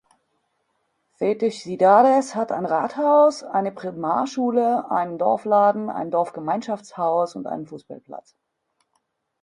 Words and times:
Sete 1.19 1.51
Cidades 1.51 2.33
hat 2.33 2.51
ein 2.51 2.65
Rathaus, 2.65 3.43
eine 3.43 3.71
Primarschule, 3.71 4.89
einen 4.89 5.19
Dorfladen, 5.19 5.91
ein 5.91 6.09
Dorfgemeinschaftshaus 6.09 7.35
und 7.35 7.45
einen 7.45 7.67
Fußballplatz. 7.67 8.35